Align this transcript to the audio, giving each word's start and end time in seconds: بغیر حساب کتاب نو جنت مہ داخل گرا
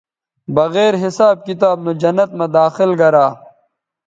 بغیر 0.55 0.93
حساب 1.03 1.35
کتاب 1.47 1.77
نو 1.85 1.91
جنت 2.01 2.29
مہ 2.37 2.47
داخل 2.57 2.91
گرا 2.99 3.27